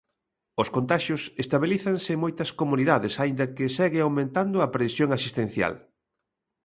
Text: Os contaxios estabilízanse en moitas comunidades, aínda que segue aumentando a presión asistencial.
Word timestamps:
Os 0.61 0.71
contaxios 0.75 1.21
estabilízanse 1.43 2.09
en 2.15 2.19
moitas 2.25 2.49
comunidades, 2.59 3.13
aínda 3.23 3.51
que 3.55 3.73
segue 3.77 3.99
aumentando 4.01 4.57
a 4.59 4.71
presión 4.75 5.09
asistencial. 5.17 5.73